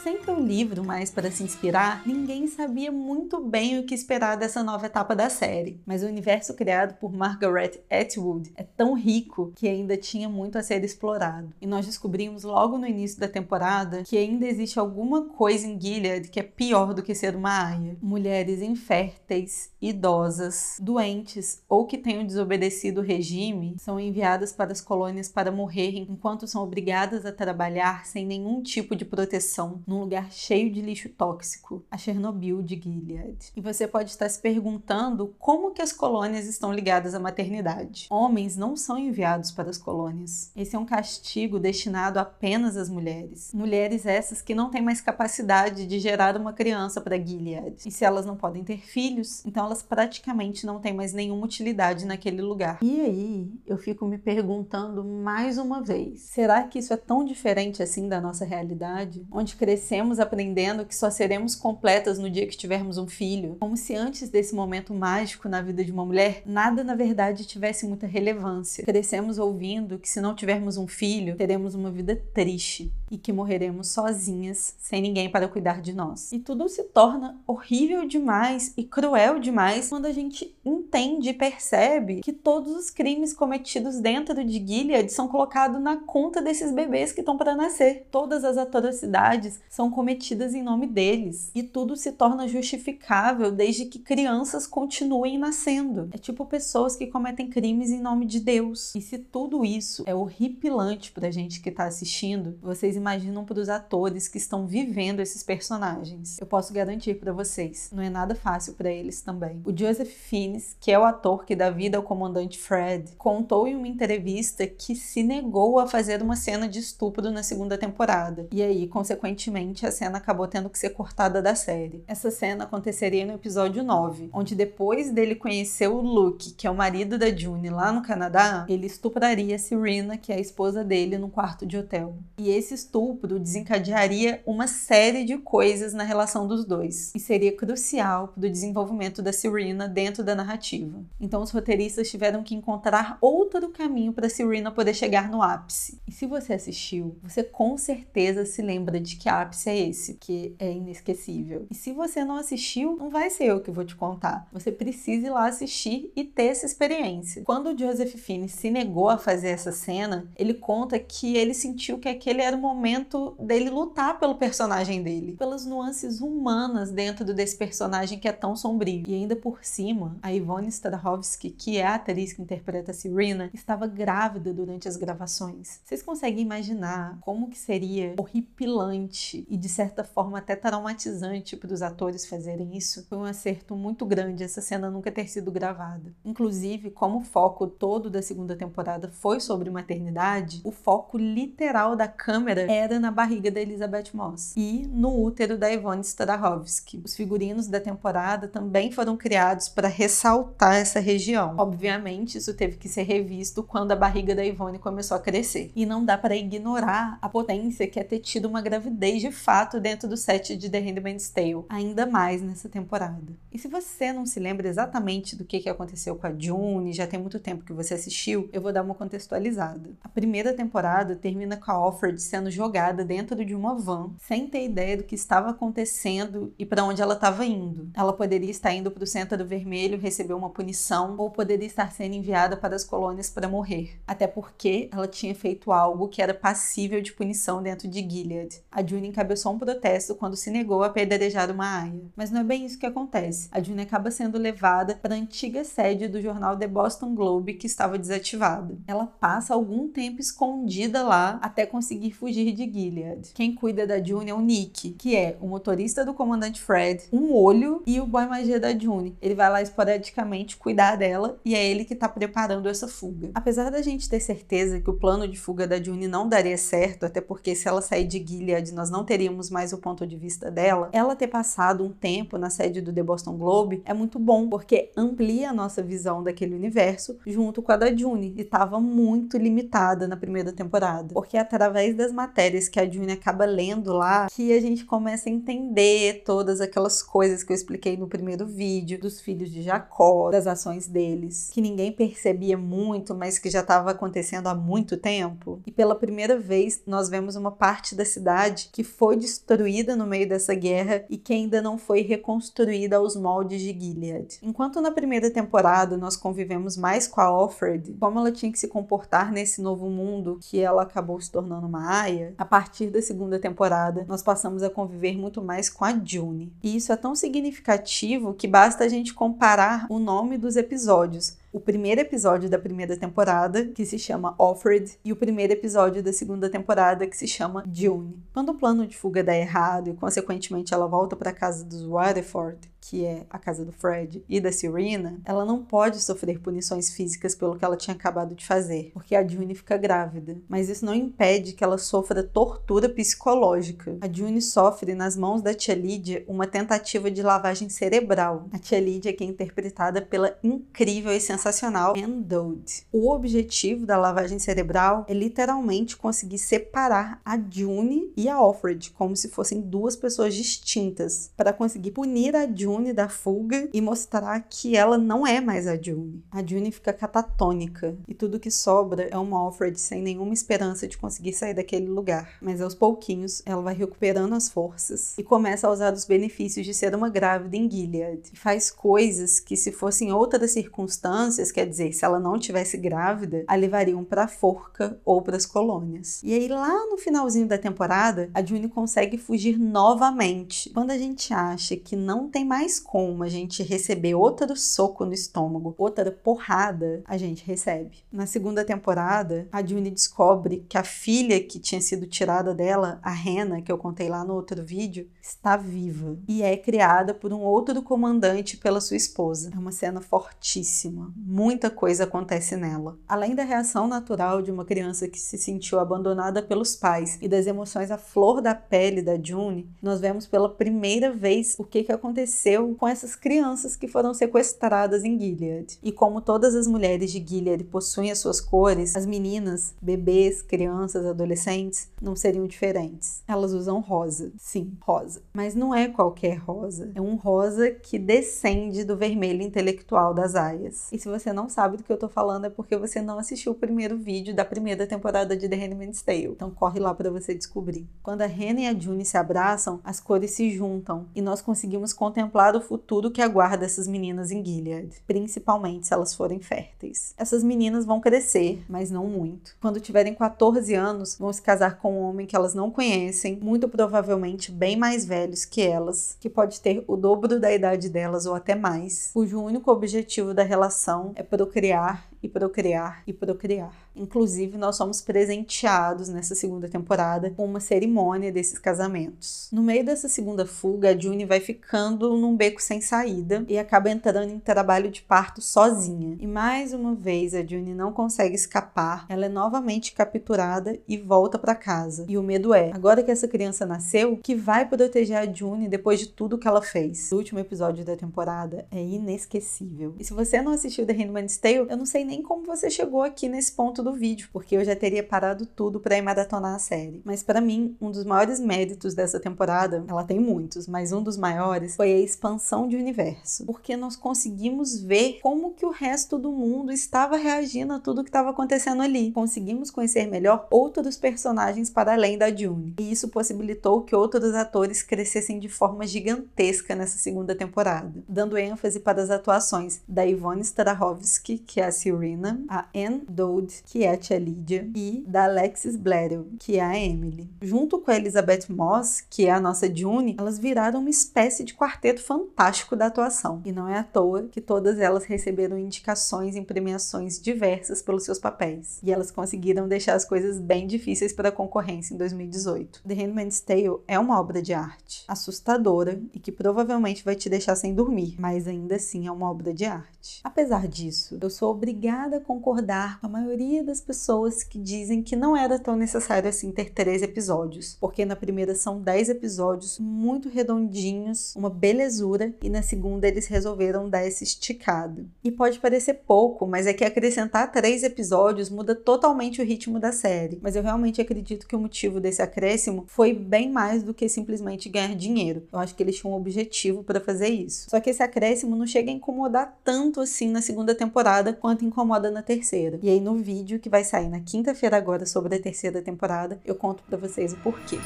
Sem 0.07 0.19
ter 0.19 0.31
um 0.31 0.47
livro 0.47 0.85
mais 0.85 1.11
para 1.11 1.33
se 1.33 1.43
inspirar, 1.43 2.07
ninguém 2.07 2.47
sabia 2.47 2.93
muito 2.93 3.41
bem 3.41 3.81
o 3.81 3.83
que 3.83 3.93
esperar 3.93 4.37
dessa 4.37 4.63
nova 4.63 4.87
etapa 4.87 5.17
da 5.17 5.29
série. 5.29 5.81
Mas 5.85 6.05
o 6.05 6.07
universo 6.07 6.55
criado 6.55 6.97
por 7.01 7.13
Margaret 7.13 7.81
Atwood 7.91 8.53
é 8.55 8.63
tão 8.63 8.95
rico 8.95 9.53
que 9.57 9.67
ainda 9.67 9.97
tinha 9.97 10.29
muito 10.29 10.59
a 10.59 10.63
ser 10.63 10.85
explorado. 10.85 11.53
E 11.61 11.67
nós 11.67 11.87
descobrimos 11.87 12.45
logo 12.45 12.79
no 12.79 12.87
início 12.87 13.19
da 13.19 13.27
temporada 13.27 14.05
que 14.05 14.17
ainda 14.17 14.47
existe 14.47 14.79
alguma 14.79 15.25
coisa 15.25 15.67
em 15.67 15.81
Gilead 15.81 16.29
que 16.29 16.39
é 16.39 16.45
pior 16.45 16.95
do 16.95 17.03
que 17.03 17.13
ser 17.13 17.35
uma 17.35 17.71
aia. 17.73 17.97
Mulheres 18.01 18.63
inférteis, 18.63 19.73
idosas, 19.83 20.77
doentes 20.81 21.65
ou 21.69 21.85
que 21.85 21.99
tenham 21.99 22.25
desobedecido 22.25 23.01
o 23.01 23.05
regime 23.05 23.75
são 23.77 23.99
enviadas 23.99 24.53
para 24.53 24.71
as 24.71 24.81
colônias 24.81 25.29
para 25.29 25.51
morrer 25.51 25.97
enquanto 25.97 26.47
são 26.47 26.63
obrigadas 26.63 27.27
a 27.27 27.33
trabalhar 27.33 28.07
sem 28.07 28.25
nenhum 28.25 28.63
tipo 28.63 28.95
de 28.95 29.05
proteção 29.05 29.83
lugar 30.01 30.31
cheio 30.31 30.71
de 30.71 30.81
lixo 30.81 31.09
tóxico, 31.09 31.85
a 31.91 31.97
Chernobyl 31.97 32.63
de 32.63 32.81
Gilead. 32.81 33.53
E 33.57 33.61
você 33.61 33.87
pode 33.87 34.11
estar 34.11 34.29
se 34.29 34.41
perguntando 34.41 35.35
como 35.39 35.73
que 35.73 35.83
as 35.83 35.93
colônias 35.93 36.47
estão 36.47 36.73
ligadas 36.73 37.15
à 37.15 37.21
maternidade. 37.21 38.07
Homens 38.11 38.57
não 38.57 38.77
são 38.77 38.99
enviados 38.99 39.51
para 39.51 39.71
as 39.71 39.79
colônias. 39.79 40.51
Esse 40.55 40.77
é 40.77 40.79
um 40.79 40.85
castigo 40.85 41.59
destinado 41.59 42.19
apenas 42.19 42.77
às 42.77 42.89
mulheres. 42.89 43.51
Mulheres 43.53 44.07
essas 44.07 44.43
que 44.43 44.55
não 44.55 44.71
têm 44.71 44.83
mais 44.83 45.01
capacidade 45.01 45.87
de 45.87 45.99
gerar 45.99 46.37
uma 46.37 46.53
criança 46.53 47.01
para 47.01 47.19
Gilead. 47.19 47.77
E 47.87 47.91
se 47.91 48.05
elas 48.05 48.27
não 48.27 48.37
podem 48.37 48.65
ter 48.65 48.79
filhos, 48.79 49.45
então 49.45 49.65
elas 49.65 49.83
praticamente 49.83 50.67
não 50.67 50.81
têm 50.81 50.93
mais 50.93 51.13
nenhuma 51.13 51.45
utilidade 51.45 52.07
naquele 52.07 52.43
lugar. 52.43 52.79
E 52.83 53.01
aí 53.01 53.51
eu 53.67 53.79
fico 53.79 54.07
me 54.07 54.19
perguntando 54.19 55.05
mais 55.05 55.59
uma 55.59 55.83
vez: 55.83 56.21
será 56.21 56.63
que 56.63 56.79
isso 56.79 56.93
é 56.93 56.97
tão 56.97 57.25
diferente 57.25 57.83
assim 57.83 58.09
da 58.09 58.21
nossa 58.21 58.45
realidade? 58.45 59.27
Onde 59.31 59.57
crescemos 59.57 59.86
aprendendo 60.19 60.85
que 60.85 60.95
só 60.95 61.11
seremos 61.11 61.55
completas 61.55 62.19
no 62.19 62.31
dia 62.31 62.47
que 62.47 62.57
tivermos 62.57 62.99
um 62.99 63.07
filho, 63.07 63.57
como 63.61 63.77
se 63.77 63.95
antes 63.95 64.29
desse 64.29 64.55
momento 64.55 64.95
mágico 64.95 65.49
na 65.49 65.61
vida 65.63 65.85
de 65.85 65.93
uma 65.93 66.05
mulher, 66.05 66.43
nada 66.45 66.83
na 66.83 66.95
verdade 66.95 67.45
tivesse 67.45 67.87
muita 67.87 68.07
relevância. 68.07 68.85
Crescemos 68.85 69.39
ouvindo 69.39 69.99
que 69.99 70.09
se 70.09 70.21
não 70.21 70.35
tivermos 70.35 70.77
um 70.77 70.87
filho, 70.87 71.37
teremos 71.37 71.75
uma 71.75 71.91
vida 71.91 72.17
triste 72.35 72.93
e 73.11 73.17
que 73.17 73.33
morreremos 73.33 73.89
sozinhas, 73.89 74.75
sem 74.79 75.01
ninguém 75.01 75.31
para 75.31 75.49
cuidar 75.49 75.81
de 75.81 75.93
nós. 75.93 76.33
E 76.33 76.39
tudo 76.39 76.69
se 76.69 76.83
torna 76.85 77.39
horrível 77.47 78.07
demais 78.07 78.73
e 78.77 78.85
cruel 78.85 79.39
demais 79.39 79.89
quando 79.89 80.07
a 80.07 80.13
gente 80.13 80.55
entende 80.65 81.31
e 81.31 81.35
percebe 81.35 82.21
que 82.21 82.33
todos 82.33 82.75
os 82.75 82.91
crimes 82.91 83.33
cometidos 83.33 84.01
dentro 84.01 84.45
de 84.45 84.65
Gilead 84.65 85.13
são 85.13 85.29
colocados 85.29 85.81
na 85.81 85.97
conta 85.97 86.43
desses 86.43 86.73
bebês 86.73 87.13
que 87.13 87.21
estão 87.21 87.37
para 87.37 87.55
nascer. 87.55 88.07
Todas 88.11 88.45
as 88.45 88.57
atrocidades 88.57 89.61
são 89.69 89.91
cometidas 89.91 90.55
em 90.55 90.63
nome 90.63 90.87
deles 90.87 91.51
e 91.55 91.63
tudo 91.63 91.97
se 91.97 92.13
torna 92.13 92.49
justificável 92.49 93.51
desde 93.51 93.87
que 93.87 93.99
crianças 93.99 94.67
continuem 94.67 95.39
nascendo. 95.39 96.09
É 96.13 96.19
tipo 96.19 96.47
pessoas 96.47 96.97
que 96.97 97.07
cometem 97.07 97.49
crimes 97.49 97.91
em 97.91 98.01
nome 98.01 98.27
de 98.27 98.41
Deus. 98.41 98.95
E 98.95 99.01
se 99.01 99.19
tudo 99.19 99.65
isso 99.65 100.03
é 100.07 100.15
horripilante 100.15 101.13
pra 101.13 101.31
gente 101.31 101.61
que 101.61 101.71
tá 101.71 101.85
assistindo, 101.85 102.59
vocês 102.63 102.97
imaginam 102.97 103.45
para 103.45 103.61
os 103.61 103.69
atores 103.69 104.29
que 104.29 104.39
estão 104.39 104.67
vivendo 104.67 105.21
esses 105.21 105.43
personagens. 105.43 106.39
Eu 106.41 106.47
posso 106.47 106.73
garantir 106.73 107.15
para 107.15 107.33
vocês, 107.33 107.91
não 107.93 108.03
é 108.03 108.11
nada 108.11 108.35
fácil 108.35 108.75
para 108.75 108.91
eles 108.91 109.21
também. 109.21 109.63
O 109.65 109.77
Joseph 109.77 110.09
Fiennes, 110.09 110.77
que 110.81 110.91
é 110.91 110.99
o 110.99 111.05
ator 111.05 111.45
que 111.45 111.57
dá 111.57 111.71
vida 111.71 111.97
ao 111.97 112.03
comandante 112.03 112.59
Fred, 112.59 113.13
contou 113.17 113.67
em 113.67 113.77
uma 113.77 113.89
entrevista 113.89 114.67
que 114.67 114.95
se 114.95 115.23
negou 115.23 115.79
a 115.79 115.87
fazer 115.87 116.23
uma 116.23 116.37
cena 116.37 116.69
de 116.69 116.79
estupro 116.79 117.31
na 117.31 117.43
segunda 117.43 117.77
temporada. 117.79 118.49
E 118.53 118.63
aí, 118.63 118.87
consequentemente, 118.87 119.56
a 119.87 119.91
cena 119.91 120.19
acabou 120.19 120.47
tendo 120.47 120.69
que 120.69 120.79
ser 120.79 120.91
cortada 120.91 121.41
da 121.41 121.55
série. 121.55 122.05
Essa 122.07 122.31
cena 122.31 122.65
aconteceria 122.65 123.25
no 123.25 123.35
episódio 123.35 123.83
9, 123.83 124.29
onde 124.33 124.55
depois 124.55 125.11
dele 125.11 125.35
conhecer 125.35 125.89
o 125.89 126.01
Luke, 126.01 126.53
que 126.53 126.67
é 126.67 126.71
o 126.71 126.75
marido 126.75 127.17
da 127.19 127.35
June 127.35 127.71
lá 127.71 127.91
no 127.91 128.03
Canadá, 128.03 128.67
ele 128.69 128.87
estupraria 128.87 129.59
Serena, 129.59 130.19
que 130.19 130.33
é 130.33 130.37
a 130.37 130.41
esposa 130.41 130.85
dele, 130.85 131.17
no 131.17 131.31
quarto 131.31 131.65
de 131.65 131.79
hotel. 131.79 132.17
E 132.37 132.51
esse 132.51 132.75
estupro 132.75 133.39
desencadearia 133.39 134.43
uma 134.47 134.67
série 134.67 135.25
de 135.25 135.39
coisas 135.39 135.95
na 135.95 136.05
relação 136.05 136.47
dos 136.47 136.65
dois 136.65 137.15
e 137.15 137.19
seria 137.19 137.57
crucial 137.57 138.29
para 138.29 138.47
o 138.47 138.51
desenvolvimento 138.51 139.23
da 139.23 139.33
Serena 139.33 139.89
dentro 139.89 140.23
da 140.23 140.35
narrativa. 140.35 141.03
Então 141.21 141.43
os 141.43 141.51
roteiristas 141.51 142.11
tiveram 142.11 142.43
que 142.43 142.55
encontrar 142.55 143.17
outro 143.21 143.71
caminho 143.71 144.13
para 144.13 144.29
Serena 144.29 144.71
poder 144.71 144.95
chegar 144.95 145.31
no 145.31 145.43
ápice. 145.43 146.01
E 146.07 146.13
se 146.13 146.27
você 146.27 146.53
assistiu, 146.53 147.17
você 147.23 147.43
com 147.43 147.79
certeza 147.79 148.45
se 148.45 148.61
lembra 148.61 149.01
de 149.01 149.17
que 149.17 149.29
ápice 149.47 149.71
é 149.71 149.89
esse, 149.89 150.15
que 150.15 150.55
é 150.59 150.71
inesquecível. 150.71 151.67
E 151.71 151.75
se 151.75 151.93
você 151.93 152.25
não 152.25 152.37
assistiu, 152.37 152.97
não 152.97 153.09
vai 153.09 153.31
ser 153.31 153.45
eu 153.47 153.61
que 153.61 153.71
vou 153.71 153.85
te 153.85 153.97
contar. 153.97 154.47
Você 154.53 154.73
precisa 154.73 155.27
ir 155.27 155.31
lá 155.31 155.47
assistir 155.47 156.13
e 156.15 156.25
ter 156.25 156.47
essa 156.47 156.67
experiência. 156.67 157.43
Quando 157.45 157.69
o 157.69 157.79
Joseph 157.79 158.15
Fiennes 158.15 158.53
se 158.53 158.71
negou 158.71 159.09
a 159.09 159.19
fazer 159.19 159.49
essa 159.49 159.73
cena, 159.73 160.29
ele 160.37 160.55
conta 160.55 160.99
que 160.99 161.37
ele 161.37 161.55
sentiu 161.55 161.99
que 161.99 162.09
aquele 162.09 162.43
era 162.43 162.57
o 162.57 162.61
momento 162.61 163.37
dele 163.39 163.71
lutar 163.71 164.19
pelo 164.19 164.35
personagem 164.35 165.03
dele, 165.03 165.37
pelas 165.39 165.65
nuances 165.65 166.21
humanas 166.21 166.91
dentro 166.91 167.25
desse 167.33 167.57
personagem 167.57 168.19
que 168.19 168.29
é 168.29 168.33
tão 168.33 168.57
sombrio. 168.57 169.05
E 169.07 169.15
ainda 169.15 169.37
por 169.37 169.65
cima, 169.65 170.17
a 170.23 170.33
Ivone 170.33 170.69
Strahovski, 170.69 171.51
que 171.51 171.77
é 171.77 171.87
a 171.87 171.95
atriz 171.95 172.33
que 172.33 172.43
interpreta 172.43 172.91
a 172.91 172.95
Serena, 172.95 173.51
estava 173.55 173.87
grávida 173.87 174.53
durante 174.53 174.89
as 174.89 174.97
gravações. 174.97 175.81
Vocês 175.85 176.03
conseguem 176.03 176.45
imaginar 176.45 177.19
como 177.21 177.49
que 177.49 177.59
seria 177.59 178.15
horripilante 178.19 179.36
e 179.49 179.57
de 179.57 179.69
certa 179.69 180.05
forma 180.05 180.39
até 180.39 180.55
traumatizante 180.55 181.57
para 181.57 181.73
os 181.73 181.83
atores 181.83 182.27
fazerem 182.27 182.77
isso? 182.77 183.05
Foi 183.09 183.19
um 183.19 183.25
acerto 183.25 183.75
muito 183.75 184.07
grande 184.07 184.45
essa 184.45 184.61
cena 184.61 184.91
nunca 184.91 185.11
ter 185.11 185.29
sido 185.29 185.51
gravada. 185.51 186.15
Inclusive, 186.25 186.91
como 186.91 187.19
o 187.19 187.25
foco 187.25 187.67
todo 187.67 188.09
da 188.09 188.23
segunda 188.23 188.57
temporada 188.57 189.11
foi 189.11 189.41
sobre 189.41 189.71
maternidade, 189.71 190.61
o 190.65 190.71
foco 190.71 191.19
literal 191.19 191.97
da 191.97 192.09
câmera 192.09 192.71
era 192.71 193.01
na 193.01 193.11
barriga 193.11 193.51
da 193.51 193.61
Elizabeth 193.61 194.11
Moss 194.15 194.55
e 194.57 194.87
no 194.87 195.23
útero 195.23 195.59
da 195.59 195.71
Ivone 195.71 196.03
Strahovski. 196.03 197.03
Os 197.05 197.17
figurinos 197.17 197.67
da 197.67 197.81
temporada 197.81 198.49
também 198.49 198.93
foram 198.93 199.17
criados 199.17 199.69
para 199.69 199.89
ressaltar 199.89 200.77
essa 200.77 201.01
região. 201.01 201.55
Obviamente, 201.59 202.39
isso 202.39 202.55
teve 202.55 202.77
que 202.77 202.89
ser 202.89 203.03
revisto 203.03 203.63
quando 203.63 203.93
a 203.93 203.97
barriga 203.97 204.35
da 204.35 204.45
Ivone 204.45 204.79
começou 204.79 205.17
a 205.17 205.21
crescer. 205.21 205.71
E 205.75 205.85
não 205.85 206.05
dá 206.05 206.17
para 206.17 206.37
ignorar 206.37 207.19
a 207.21 207.29
potência 207.29 207.87
que 207.87 207.99
é 207.99 208.05
ter 208.05 208.21
tido 208.21 208.47
uma 208.47 208.61
gravidez 208.61 209.23
de 209.27 209.33
fato 209.33 209.81
dentro 209.81 210.09
do 210.09 210.17
set 210.17 210.57
de 210.57 210.71
The 210.71 210.79
Handmaid's 210.79 211.29
Tale, 211.31 211.65
ainda 211.69 212.07
mais 212.07 212.41
nessa 212.41 212.69
temporada. 212.69 213.35
E 213.51 213.59
se 213.59 213.67
você 213.67 214.13
não 214.13 214.25
se 214.25 214.39
lembra 214.39 214.69
exatamente 214.69 215.35
do 215.35 215.45
que, 215.45 215.59
que 215.59 215.69
aconteceu 215.69 216.15
com 216.15 216.29
a 216.29 216.35
June, 216.39 216.93
já 216.93 217.09
tem 217.09 217.19
muito 217.19 217.41
tempo 217.41 217.65
que 217.65 217.73
você 217.73 217.95
assistiu, 217.95 218.49
eu 218.53 218.61
vou 218.61 218.73
dar 218.73 218.83
uma 218.83 218.95
contextualizada. 218.95 219.91
A 220.05 220.09
primeira 220.09 220.53
temporada 220.53 221.17
termina 221.17 221.57
com 221.57 221.73
a 221.73 221.89
Offred 221.89 222.21
sendo 222.23 222.53
jogada 222.53 223.05
dentro 223.05 223.45
de 223.45 223.53
uma 223.53 223.75
van, 223.75 224.11
sem 224.21 224.47
ter 224.47 224.65
ideia 224.65 224.97
do 224.97 225.03
que 225.03 225.17
estava 225.17 225.51
acontecendo 225.51 226.55
e 226.57 226.65
para 226.65 226.85
onde 226.85 227.03
ela 227.03 227.15
estava 227.15 227.45
indo. 227.45 227.91
Ela 227.95 228.13
poderia 228.13 228.51
estar 228.51 228.73
indo 228.73 228.93
para 228.93 229.03
o 229.03 229.07
Centro 229.07 229.45
Vermelho 229.45 229.99
receber 229.99 230.35
uma 230.35 230.51
punição 230.51 231.17
ou 231.19 231.31
poderia 231.31 231.67
estar 231.67 231.91
sendo 231.91 232.15
enviada 232.15 232.57
para 232.57 232.77
as 232.77 232.85
colônias 232.85 233.29
para 233.29 233.49
morrer. 233.49 233.99
Até 234.07 234.29
porque 234.29 234.89
ela 234.93 235.09
tinha 235.09 235.35
feito 235.35 235.73
algo 235.73 236.09
que 236.09 236.23
era 236.23 236.35
passível 236.35 237.03
de 237.03 237.13
punição 237.13 237.61
dentro 237.61 237.89
de 237.89 238.09
Gilead. 238.09 238.61
A 238.71 238.87
June 238.87 239.16
encabeçou 239.17 239.55
um 239.55 239.59
protesto 239.59 240.15
quando 240.15 240.37
se 240.37 240.51
negou 240.51 240.83
a 240.83 240.87
apedrejar 240.87 241.51
uma 241.51 241.83
aia. 241.83 242.03
Mas 242.15 242.31
não 242.31 242.43
é 242.43 242.45
bem 242.45 242.67
isso 242.67 242.79
que 242.79 242.85
acontece. 242.85 243.49
A 243.51 243.63
June 243.63 243.81
acaba 243.81 244.11
sendo 244.11 244.39
levada 244.39 244.95
para 244.95 245.15
a 245.15 245.19
antiga 245.19 245.65
sede 245.65 246.07
do 246.07 246.21
jornal 246.21 246.57
The 246.57 246.69
Boston 246.69 247.15
Globe 247.15 247.55
que 247.55 247.67
estava 247.67 247.97
desativada. 247.97 248.77
Ela 248.87 249.07
passa 249.07 249.55
algum 249.55 249.89
tempo 249.89 250.21
escondida 250.21 251.03
lá 251.03 251.39
até 251.41 251.65
conseguir 251.65 252.13
fugir 252.13 252.53
de 252.53 252.71
Gilead. 252.71 253.31
Quem 253.33 253.55
cuida 253.55 253.87
da 253.87 254.03
June 254.03 254.31
é 254.31 254.35
o 254.35 254.41
Nick, 254.41 254.91
que 254.91 255.17
é 255.17 255.39
o 255.41 255.49
motorista 255.49 256.05
do 256.05 256.13
comandante 256.13 256.61
Fred, 256.61 257.05
um 257.11 257.33
olho 257.33 257.83
e 257.87 257.99
o 258.01 258.07
boy 258.07 258.27
magia 258.27 258.61
da 258.61 258.77
June. 258.77 259.17
Ele 259.23 259.35
vai 259.35 259.49
lá 259.49 259.63
esporadicamente 259.63 260.57
cuidar 260.57 260.97
dela 260.97 261.39
e 261.45 261.55
é 261.55 261.67
ele 261.67 261.85
que 261.85 261.95
tá 261.95 262.09
preparando 262.09 262.69
essa 262.69 262.87
fuga. 262.87 263.31
Apesar 263.35 263.71
da 263.71 263.81
gente 263.81 264.09
ter 264.09 264.21
certeza 264.21 264.81
que 264.81 264.91
o 264.91 264.95
plano 264.95 265.27
de 265.27 265.39
fuga 265.39 265.67
da 265.67 265.83
June 265.83 266.07
não 266.07 266.29
daria 266.29 266.59
certo, 266.59 267.07
até 267.07 267.21
porque 267.21 267.55
se 267.55 267.67
ela 267.67 267.81
sair 267.81 268.05
de 268.05 268.23
Gilead 268.25 268.75
nós 268.75 268.91
não 268.91 269.06
teríamos 269.07 269.49
mais 269.49 269.73
o 269.73 269.79
ponto 269.79 270.07
de 270.07 270.17
vista 270.17 270.51
dela, 270.51 270.91
ela 270.93 271.17
ter 271.17 271.29
passado 271.29 271.83
um 271.83 271.91
tempo 271.91 272.37
na 272.37 272.51
sede 272.51 272.83
do 272.83 272.93
The 272.93 273.03
Boston 273.03 273.39
Globe 273.39 273.83
é 273.87 273.95
muito 273.95 274.19
bom, 274.19 274.49
porque 274.49 274.91
amplia 274.97 275.51
a 275.51 275.55
nossa 275.55 275.83
visão 275.83 276.23
daquele 276.23 276.55
universo 276.55 277.17
junto 277.27 277.63
com 277.63 277.73
a 277.73 277.77
da 277.77 277.95
June, 277.95 278.35
e 278.37 278.43
estava 278.43 278.81
muito 278.81 279.39
limitada 279.39 280.09
na 280.09 280.17
primeira 280.17 280.53
temporada, 280.53 281.15
porque 281.15 281.37
é 281.37 281.41
através 281.41 281.97
das 281.97 282.13
matérias 282.13 282.69
que 282.69 282.81
a 282.81 282.91
June 282.91 283.13
acaba 283.13 283.45
lendo 283.45 283.93
lá 283.93 284.27
que 284.29 284.53
a 284.53 284.61
gente 284.61 284.85
começa 284.85 285.29
a 285.29 285.33
entender 285.33 286.23
todas 286.25 286.61
aquelas 286.61 287.03
coisas 287.03 287.43
que 287.43 287.53
eu 287.53 287.57
expliquei 287.57 287.97
no 287.97 288.09
primeiro 288.09 288.47
vídeo, 288.47 288.99
dos 288.99 289.21
filhos 289.21 289.51
de 289.51 289.63
Jacó, 289.63 290.31
das 290.31 290.47
ações 290.47 290.87
deles, 290.89 291.51
que 291.53 291.61
ninguém 291.61 291.93
percebia 291.93 292.59
muito, 292.59 293.15
mas 293.15 293.39
que 293.39 293.49
já 293.49 293.61
estava 293.61 293.93
acontecendo 293.93 294.49
há 294.49 294.55
muito 294.55 294.97
tempo. 294.97 295.61
E 295.67 295.71
pela 295.71 295.95
primeira 295.95 296.39
vez 296.39 296.83
nós 296.87 297.09
vemos 297.09 297.37
uma 297.37 297.53
parte 297.53 297.95
da 297.95 298.05
cidade 298.05 298.71
que 298.73 298.83
foi 298.97 299.17
destruída 299.17 299.95
no 299.95 300.07
meio 300.07 300.29
dessa 300.29 300.55
guerra 300.55 301.05
e 301.11 301.17
que 301.17 301.33
ainda 301.33 301.61
não 301.61 301.77
foi 301.77 302.01
reconstruída 302.01 302.97
aos 302.97 303.15
moldes 303.15 303.61
de 303.61 303.79
Gilead. 303.79 304.39
Enquanto 304.43 304.81
na 304.81 304.91
primeira 304.91 305.31
temporada 305.31 305.97
nós 305.97 306.17
convivemos 306.17 306.77
mais 306.77 307.07
com 307.07 307.21
a 307.21 307.31
Offred, 307.31 307.95
como 308.01 308.19
ela 308.19 308.33
tinha 308.33 308.51
que 308.51 308.59
se 308.59 308.69
comportar 308.69 309.31
nesse 309.31 309.61
novo 309.61 309.89
mundo 309.91 310.39
que 310.41 310.61
ela 310.61 310.83
acabou 310.83 311.21
se 311.21 311.31
tornando 311.31 311.67
uma 311.67 312.01
aia, 312.01 312.35
a 312.39 312.45
partir 312.45 312.87
da 312.87 313.03
segunda 313.03 313.39
temporada 313.39 314.05
nós 314.09 314.23
passamos 314.23 314.63
a 314.63 314.71
conviver 314.71 315.17
muito 315.17 315.43
mais 315.43 315.69
com 315.69 315.85
a 315.85 315.93
June. 315.93 316.53
E 316.63 316.77
isso 316.77 316.93
é 316.93 316.97
tão 316.97 317.15
significativo 317.15 318.35
que 318.35 318.49
basta 318.49 318.85
a 318.85 318.89
gente 318.89 319.13
comparar 319.13 319.87
o 319.91 319.99
nome 319.99 320.39
dos 320.39 320.57
episódios 320.57 321.37
o 321.57 321.61
primeiro 321.61 322.03
episódio 322.03 322.51
da 322.51 322.59
primeira 322.59 322.95
temporada, 322.99 323.65
que 323.65 323.87
se 323.87 323.99
chama 323.99 324.35
Offered, 324.37 324.99
e 325.03 325.11
o 325.11 325.17
primeiro 325.17 325.55
episódio 325.55 326.03
da 326.03 326.13
segunda 326.13 326.51
temporada, 326.51 327.07
que 327.07 327.17
se 327.17 327.27
chama 327.27 327.65
June. 327.73 328.23
Quando 328.35 328.51
o 328.51 328.55
plano 328.55 328.87
de 328.87 328.95
fuga 328.95 329.25
dá 329.25 329.35
errado 329.35 329.89
e, 329.89 329.95
consequentemente, 329.95 330.75
ela 330.75 330.87
volta 330.87 331.17
para 331.17 331.31
a 331.31 331.35
casa 331.35 331.65
dos 331.65 331.87
Waterford, 331.87 332.59
que 332.89 333.05
é 333.05 333.27
a 333.29 333.39
casa 333.39 333.65
do 333.65 333.73
Fred 333.73 334.25
e 334.29 334.41
da 334.41 334.53
Serena, 334.53 335.19
ela 335.25 335.45
não 335.45 335.65
pode 335.65 336.03
sofrer 336.03 336.39
punições 336.39 336.91
físicas 336.91 337.35
pelo 337.35 337.57
que 337.57 337.65
ela 337.65 337.77
tinha 337.77 337.95
acabado 337.95 338.35
de 338.35 338.47
fazer, 338.47 338.91
porque 338.93 339.17
a 339.17 339.27
June 339.27 339.55
fica 339.55 339.77
grávida. 339.77 340.37
Mas 340.49 340.69
isso 340.69 340.85
não 340.85 340.95
impede 340.95 341.53
que 341.53 341.65
ela 341.65 341.79
sofra 341.79 342.23
tortura 342.23 342.89
psicológica. 342.89 343.97
A 344.01 344.13
June 344.13 344.41
sofre 344.41 344.95
nas 344.95 345.17
mãos 345.17 345.43
da 345.43 345.53
tia 345.53 345.75
Lydia 345.75 346.25
uma 346.29 346.47
tentativa 346.47 347.11
de 347.11 347.23
lavagem 347.23 347.69
cerebral. 347.69 348.49
A 348.53 348.59
tia 348.59 348.79
Lydia 348.79 349.13
que 349.13 349.25
é 349.25 349.27
interpretada 349.27 350.01
pela 350.01 350.39
incrível 350.43 351.13
e 351.13 351.21
sensacional 351.21 351.95
Anne 351.97 352.23
Dode. 352.23 352.87
O 352.93 353.11
objetivo 353.11 353.85
da 353.85 353.97
lavagem 353.97 354.39
cerebral 354.39 355.05
é 355.09 355.15
literalmente 355.15 355.97
conseguir 355.97 356.39
separar 356.39 357.21
a 357.25 357.37
June 357.37 358.13
e 358.17 358.29
a 358.29 358.41
Offred 358.41 358.91
como 358.93 359.17
se 359.17 359.29
fossem 359.29 359.61
duas 359.61 359.97
pessoas 359.97 360.35
distintas, 360.35 361.33
para 361.37 361.53
conseguir 361.53 361.91
punir 361.91 362.37
a 362.37 362.47
June 362.47 362.76
June 362.77 362.93
da 362.93 363.09
fuga 363.09 363.69
e 363.73 363.81
mostrar 363.81 364.39
que 364.41 364.77
ela 364.77 364.99
não 364.99 365.27
é 365.27 365.41
mais 365.41 365.67
a 365.67 365.81
June. 365.81 366.23
A 366.31 366.45
June 366.45 366.71
fica 366.71 366.93
catatônica 366.93 367.97
e 368.07 368.15
tudo 368.15 368.39
que 368.39 368.51
sobra 368.51 369.09
é 369.11 369.17
uma 369.17 369.39
Alfred 369.39 369.81
sem 369.81 370.03
nenhuma 370.03 370.35
esperança 370.35 370.87
de 370.87 370.99
conseguir 370.99 371.33
sair 371.33 371.55
daquele 371.55 371.87
lugar. 371.87 372.35
Mas 372.41 372.61
aos 372.61 372.75
pouquinhos 372.75 373.43
ela 373.47 373.63
vai 373.63 373.75
recuperando 373.75 374.35
as 374.35 374.49
forças 374.49 375.17
e 375.17 375.23
começa 375.23 375.67
a 375.67 375.73
usar 375.73 375.95
os 375.95 376.05
benefícios 376.05 376.67
de 376.67 376.75
ser 376.75 376.95
uma 376.95 377.09
grávida 377.09 377.57
em 377.57 377.71
Gilead. 377.71 378.31
E 378.33 378.37
faz 378.37 378.71
coisas 378.71 379.41
que, 379.41 379.57
se 379.57 379.73
fossem 379.73 380.13
outras 380.13 380.51
circunstâncias, 380.51 381.51
quer 381.51 381.67
dizer, 381.67 381.93
se 381.95 382.05
ela 382.05 382.21
não 382.21 382.39
tivesse 382.39 382.77
grávida, 382.77 383.45
a 383.47 383.55
levariam 383.55 384.05
para 384.05 384.25
a 384.25 384.29
forca 384.29 385.01
ou 385.05 385.23
para 385.23 385.37
as 385.37 385.47
colônias. 385.47 386.21
E 386.23 386.35
aí, 386.35 386.49
lá 386.49 386.87
no 386.87 386.99
finalzinho 386.99 387.47
da 387.47 387.57
temporada, 387.57 388.31
a 388.35 388.45
June 388.45 388.69
consegue 388.69 389.17
fugir 389.17 389.59
novamente. 389.59 390.71
Quando 390.71 390.91
a 390.91 390.99
gente 390.99 391.33
acha 391.33 391.77
que 391.77 391.97
não 391.97 392.29
tem 392.29 392.45
mais 392.45 392.66
mais 392.67 392.81
como 392.81 393.23
a 393.23 393.29
gente 393.29 393.63
receber 393.63 394.17
outro 394.17 394.57
soco 394.57 395.05
no 395.05 395.15
estômago, 395.15 395.73
outra 395.79 396.11
porrada, 396.11 397.01
a 397.07 397.17
gente 397.17 397.47
recebe. 397.47 397.99
Na 398.11 398.27
segunda 398.27 398.65
temporada, 398.65 399.47
a 399.53 399.65
June 399.65 399.89
descobre 399.89 400.67
que 400.69 400.77
a 400.77 400.83
filha 400.83 401.41
que 401.41 401.61
tinha 401.61 401.81
sido 401.81 402.09
tirada 402.09 402.53
dela, 402.53 402.99
a 403.05 403.13
Rena, 403.13 403.63
que 403.63 403.71
eu 403.71 403.79
contei 403.79 404.09
lá 404.09 404.25
no 404.25 404.35
outro 404.35 404.65
vídeo, 404.65 405.09
está 405.23 405.57
viva 405.57 406.19
e 406.27 406.43
é 406.43 406.57
criada 406.57 407.15
por 407.15 407.33
um 407.33 407.39
outro 407.39 407.81
comandante 407.83 408.57
pela 408.57 408.81
sua 408.81 408.97
esposa. 408.97 409.53
É 409.55 409.59
uma 409.59 409.71
cena 409.71 410.01
fortíssima. 410.01 411.13
Muita 411.17 411.71
coisa 411.71 412.03
acontece 412.03 412.57
nela. 412.57 412.99
Além 413.07 413.37
da 413.37 413.45
reação 413.45 413.87
natural 413.87 414.43
de 414.43 414.51
uma 414.51 414.65
criança 414.65 415.07
que 415.07 415.21
se 415.21 415.39
sentiu 415.39 415.79
abandonada 415.79 416.43
pelos 416.43 416.75
pais 416.75 417.17
e 417.23 417.29
das 417.29 417.47
emoções 417.47 417.93
à 417.93 417.99
flor 417.99 418.41
da 418.41 418.57
pele 418.57 419.03
da 419.03 419.17
June, 419.17 419.71
nós 419.81 420.01
vemos 420.01 420.27
pela 420.27 420.49
primeira 420.49 421.13
vez 421.13 421.55
o 421.61 421.65
que, 421.65 421.85
que 421.85 421.93
aconteceu 421.93 422.46
aconteceu 422.47 422.75
com 422.79 422.87
essas 422.87 423.17
crianças 423.17 423.75
que 423.75 423.89
foram 423.89 424.15
sequestradas 424.15 425.05
em 425.05 425.19
Gilead. 425.19 425.79
E 425.83 425.91
como 425.91 426.21
todas 426.21 426.55
as 426.55 426.67
mulheres 426.67 427.11
de 427.11 427.25
Gilead 427.27 427.65
possuem 427.65 428.11
as 428.11 428.19
suas 428.19 428.41
cores, 428.41 428.95
as 428.95 429.05
meninas, 429.05 429.75
bebês, 429.83 430.43
crianças, 430.43 431.05
adolescentes 431.05 431.89
não 432.01 432.15
seriam 432.15 432.47
diferentes. 432.47 433.23
Elas 433.27 433.53
usam 433.53 433.81
rosa. 433.81 434.33
Sim, 434.39 434.73
rosa. 434.81 435.23
Mas 435.35 435.55
não 435.55 435.75
é 435.75 435.89
qualquer 435.89 436.37
rosa. 436.37 436.91
É 436.95 437.01
um 437.01 437.17
rosa 437.17 437.71
que 437.71 437.99
descende 437.99 438.85
do 438.85 438.97
vermelho 438.97 439.43
intelectual 439.43 440.15
das 440.15 440.35
aias. 440.35 440.89
E 440.93 440.99
se 440.99 441.09
você 441.09 441.33
não 441.33 441.49
sabe 441.49 441.77
do 441.77 441.83
que 441.83 441.93
eu 441.93 441.99
tô 441.99 442.09
falando 442.09 442.47
é 442.47 442.51
porque 442.51 442.77
você 442.77 443.01
não 443.01 443.19
assistiu 443.19 443.53
o 443.53 443.57
primeiro 443.57 443.97
vídeo 443.97 444.35
da 444.35 444.45
primeira 444.45 444.87
temporada 444.87 445.37
de 445.37 445.49
The 445.49 445.57
Handmaid's 445.57 446.03
Tale. 446.03 446.27
Então 446.27 446.51
corre 446.51 446.79
lá 446.79 446.95
para 446.95 447.11
você 447.11 447.35
descobrir. 447.35 447.89
Quando 448.03 448.23
a 448.23 448.27
Hannah 448.27 448.61
e 448.61 448.67
a 448.67 448.79
June 448.79 449.05
se 449.05 449.17
abraçam, 449.17 449.81
as 449.83 450.01
cores 450.01 450.33
se 450.33 450.51
juntam 450.51 451.07
e 451.15 451.21
nós 451.21 451.41
conseguimos 451.41 451.93
contemplar 451.93 452.36
o 452.37 452.61
futuro 452.61 453.11
que 453.11 453.23
aguarda 453.23 453.65
essas 453.65 453.89
meninas 453.89 454.31
em 454.31 454.45
Gilead, 454.45 455.03
principalmente 455.07 455.87
se 455.87 455.95
elas 455.95 456.15
forem 456.15 456.39
férteis. 456.39 457.15
Essas 457.17 457.43
meninas 457.43 457.87
vão 457.87 458.01
crescer, 458.01 458.63
mas 458.69 458.91
não 458.91 459.07
muito. 459.07 459.57
Quando 459.61 459.81
tiverem 459.81 460.15
14 460.15 460.75
anos, 460.75 461.17
vão 461.19 461.33
se 461.33 461.41
casar 461.41 461.79
com 461.79 461.95
um 461.95 462.03
homem 462.03 462.27
que 462.27 462.37
elas 462.37 462.53
não 462.53 462.71
conhecem, 462.71 463.39
muito 463.41 463.69
provavelmente 463.69 464.53
bem 464.53 464.77
mais 464.77 465.05
velhos 465.07 465.45
que 465.45 465.63
elas, 465.63 466.17
que 466.21 466.29
pode 466.29 466.61
ter 466.61 466.85
o 466.87 466.97
dobro 466.97 467.41
da 467.41 467.53
idade 467.53 467.89
delas 467.89 468.27
ou 468.27 468.35
até 468.35 468.55
mais, 468.55 469.11
cujo 469.15 469.41
único 469.41 469.71
objetivo 469.71 470.35
da 470.35 470.43
relação 470.43 471.13
é 471.15 471.23
procriar 471.23 472.07
e 472.23 472.29
procriar 472.29 473.03
e 473.07 473.13
procriar. 473.13 473.73
Inclusive, 473.95 474.59
nós 474.59 474.77
somos 474.77 475.01
presenteados 475.01 476.09
nessa 476.09 476.35
segunda 476.35 476.69
temporada 476.69 477.31
com 477.31 477.45
uma 477.45 477.61
cerimônia 477.61 478.31
desses 478.31 478.59
casamentos. 478.59 479.49
No 479.51 479.63
meio 479.63 479.85
dessa 479.85 480.09
segunda 480.09 480.45
fuga, 480.45 480.91
a 480.91 480.99
June 480.99 481.25
vai 481.25 481.41
ficando 481.41 482.17
num 482.27 482.37
beco 482.37 482.61
sem 482.61 482.81
saída 482.81 483.45
e 483.49 483.57
acaba 483.57 483.89
entrando 483.89 484.33
em 484.33 484.39
trabalho 484.41 484.91
de 484.91 485.01
parto 485.01 485.41
sozinha. 485.41 486.17
E 486.21 486.27
mais 486.27 486.73
uma 486.73 486.95
vez, 486.95 487.35
a 487.35 487.45
June 487.45 487.73
não 487.73 487.93
consegue 487.93 488.35
escapar, 488.35 489.07
ela 489.09 489.27
é 489.27 489.29
novamente 489.29 489.93
capturada 489.93 490.79
e 490.89 490.97
volta 490.97 491.39
para 491.39 491.55
casa. 491.55 492.05
E 492.09 492.19
o 492.19 492.23
medo 492.23 492.53
é, 492.53 492.73
agora 492.73 493.03
que 493.03 493.11
essa 493.11 493.29
criança 493.29 493.65
nasceu, 493.65 494.17
que 494.17 494.35
vai 494.35 494.69
proteger 494.69 495.17
a 495.17 495.33
June 495.33 495.69
depois 495.69 496.01
de 496.01 496.09
tudo 496.09 496.39
que 496.39 496.49
ela 496.49 496.61
fez. 496.61 497.13
O 497.13 497.17
último 497.17 497.39
episódio 497.39 497.85
da 497.85 497.97
temporada 497.97 498.67
é 498.71 498.83
inesquecível. 498.83 499.95
E 499.99 500.05
se 500.05 500.13
você 500.13 500.43
não 500.43 500.53
assistiu 500.53 500.85
The 500.85 500.93
Handmaid's 500.93 501.39
Tale, 501.39 501.67
eu 501.69 501.77
não 501.77 501.87
sei 501.87 502.05
nem 502.05 502.23
como 502.23 502.45
você 502.45 502.69
chegou 502.69 503.03
aqui 503.03 503.29
nesse 503.29 503.53
ponto 503.53 503.83
do 503.83 503.93
vídeo, 503.93 504.29
porque 504.33 504.57
eu 504.57 504.65
já 504.65 504.75
teria 504.75 505.03
parado 505.03 505.47
tudo 505.47 505.79
para 505.79 505.97
ir 505.97 506.03
maratonar 506.03 506.55
a 506.55 506.59
série. 506.59 507.03
Mas 507.05 507.23
para 507.23 507.41
mim, 507.41 507.77
um 507.81 507.91
dos 507.91 508.05
maiores 508.05 508.41
méritos 508.41 508.95
dessa 508.95 509.21
temporada, 509.21 509.85
ela 509.87 510.03
tem 510.03 510.19
muitos, 510.19 510.67
mas 510.67 510.93
um 510.93 511.03
dos 511.03 511.17
maiores 511.17 511.77
foi 511.77 511.93
a 511.93 511.99
expansão 512.17 512.67
de 512.67 512.77
universo, 512.77 513.45
porque 513.45 513.77
nós 513.77 513.95
conseguimos 513.95 514.81
ver 514.81 515.19
como 515.23 515.53
que 515.53 515.67
o 515.67 515.71
resto 515.71 516.19
do 516.19 516.33
mundo 516.33 516.73
estava 516.73 517.17
reagindo 517.17 517.75
a 517.75 517.79
tudo 517.79 518.03
que 518.03 518.09
estava 518.09 518.31
acontecendo 518.31 518.83
ali. 518.83 519.13
Conseguimos 519.13 519.71
conhecer 519.71 520.07
melhor 520.07 520.47
outros 520.51 520.97
personagens 520.97 521.69
para 521.69 521.93
além 521.93 522.17
da 522.17 522.35
June. 522.35 522.75
E 522.79 522.91
isso 522.91 523.09
possibilitou 523.09 523.83
que 523.83 523.95
outros 523.95 524.35
atores 524.35 524.83
crescessem 524.83 525.39
de 525.39 525.49
forma 525.49 525.87
gigantesca 525.87 526.75
nessa 526.75 526.99
segunda 526.99 527.35
temporada, 527.35 527.93
dando 528.09 528.39
ênfase 528.39 528.81
para 528.81 529.03
as 529.03 529.11
atuações 529.11 529.81
da 529.87 530.07
Ivone 530.07 530.41
Strahovski, 530.41 531.39
que 531.39 531.61
é 531.61 531.67
a 531.67 531.73
Serena, 531.73 532.41
a 532.49 532.67
Anne 532.75 533.03
Dode, 533.09 533.63
que 533.67 533.85
é 533.85 533.91
a 533.91 533.97
tia 533.97 534.19
Lydia, 534.19 534.69
e 534.75 535.05
da 535.07 535.25
Alexis 535.25 535.77
Bledel, 535.77 536.27
que 536.39 536.57
é 536.57 536.65
a 536.65 536.79
Emily. 536.79 537.29
Junto 537.43 537.79
com 537.79 537.91
a 537.91 537.97
Elizabeth 537.97 538.47
Moss, 538.49 539.03
que 539.11 539.27
é 539.27 539.31
a 539.31 539.41
nossa 539.41 539.73
June, 539.73 540.17
elas 540.19 540.39
viraram 540.39 540.81
uma 540.81 540.91
espécie 540.91 541.45
de 541.45 541.55
quarteto 541.55 542.06
fantástico 542.07 542.77
da 542.77 542.87
atuação. 542.87 543.43
E 543.45 543.51
não 543.51 543.69
é 543.69 543.79
à 543.79 543.83
toa 543.83 544.29
que 544.31 544.41
todas 544.41 544.79
elas 544.79 545.05
receberam 545.05 545.59
indicações 545.59 546.37
em 546.37 546.45
premiações 546.45 547.21
diversas 547.21 547.83
pelos 547.83 548.05
seus 548.05 548.19
papéis. 548.19 548.79
E 548.83 548.93
elas 548.93 549.11
conseguiram 549.11 549.67
deixar 549.67 549.95
as 549.95 550.05
coisas 550.05 550.39
bem 550.39 550.67
difíceis 550.67 551.13
para 551.13 551.31
a 551.31 551.33
concorrência 551.33 551.95
em 551.95 551.97
2018. 551.97 552.83
The 552.87 552.95
Handmaid's 552.95 553.41
Tale 553.41 553.81
é 553.89 553.99
uma 553.99 554.21
obra 554.21 554.41
de 554.41 554.55
arte 554.55 555.05
assustadora 555.09 556.01
e 556.15 556.21
que 556.21 556.31
provavelmente 556.31 557.05
vai 557.05 557.17
te 557.17 557.29
deixar 557.29 557.57
sem 557.57 557.75
dormir, 557.75 558.15
mas 558.19 558.47
ainda 558.47 558.77
assim 558.77 559.07
é 559.07 559.11
uma 559.11 559.29
obra 559.29 559.53
de 559.53 559.65
arte. 559.65 560.21
Apesar 560.23 560.69
disso, 560.69 561.19
eu 561.21 561.31
sou 561.31 561.51
obrigada 561.51 562.19
a 562.19 562.21
concordar 562.21 563.01
com 563.01 563.07
a 563.07 563.11
maioria 563.11 563.65
das 563.65 563.81
pessoas 563.81 564.45
que 564.45 564.59
dizem 564.59 565.03
que 565.03 565.17
não 565.17 565.37
era 565.37 565.59
tão 565.59 565.75
necessário 565.75 566.29
assim 566.29 566.53
ter 566.53 566.71
três 566.71 567.03
episódios, 567.03 567.77
porque 567.81 568.05
na 568.05 568.15
primeira 568.15 568.55
são 568.55 568.81
dez 568.81 569.09
episódios 569.09 569.79
muito 569.81 570.29
redondinhos, 570.29 571.35
uma 571.35 571.51
belezura, 571.97 572.35
e 572.43 572.51
na 572.51 572.63
segunda 572.63 573.09
eles 573.09 573.27
resolveram 573.27 573.89
dar 573.89 574.07
esse 574.07 574.25
esticado. 574.25 575.09
E 575.25 575.31
pode 575.31 575.59
parecer 575.59 575.95
pouco, 576.07 576.47
mas 576.47 576.67
é 576.67 576.73
que 576.73 576.85
acrescentar 576.85 577.51
três 577.51 577.83
episódios 577.83 578.51
muda 578.51 578.75
totalmente 578.75 579.41
o 579.41 579.45
ritmo 579.45 579.81
da 579.81 579.93
série. 579.93 580.39
Mas 580.43 580.57
eu 580.57 580.63
realmente 580.63 581.01
acredito 581.01 581.47
que 581.47 581.57
o 581.57 581.61
motivo 581.61 582.01
desse 582.01 582.21
acréscimo 582.21 582.85
foi 582.87 583.13
bem 583.13 583.51
mais 583.51 583.83
do 583.83 583.95
que 583.95 584.09
simplesmente 584.09 584.69
ganhar 584.69 584.95
dinheiro. 584.95 585.45
Eu 585.53 585.59
acho 585.59 585.75
que 585.75 585.83
eles 585.83 585.97
tinham 585.97 586.13
um 586.13 586.17
objetivo 586.17 586.83
para 586.83 587.01
fazer 587.01 587.29
isso. 587.29 587.71
Só 587.71 587.81
que 587.81 587.91
esse 587.91 588.03
acréscimo 588.03 588.57
não 588.57 588.67
chega 588.67 588.91
a 588.91 588.95
incomodar 588.95 589.59
tanto 589.65 590.01
assim 590.01 590.31
na 590.31 590.43
segunda 590.43 590.75
temporada 590.75 591.33
quanto 591.33 591.65
incomoda 591.65 592.11
na 592.11 592.23
terceira. 592.23 592.79
E 592.83 592.91
aí 592.91 593.01
no 593.01 593.17
vídeo 593.17 593.59
que 593.59 593.71
vai 593.71 593.85
sair 593.85 594.09
na 594.09 594.21
quinta-feira 594.21 594.77
agora 594.77 595.07
sobre 595.07 595.37
a 595.37 595.41
terceira 595.41 595.81
temporada, 595.81 596.41
eu 596.45 596.55
conto 596.55 596.83
para 596.83 596.99
vocês 596.99 597.33
o 597.33 597.37
porquê. 597.39 597.79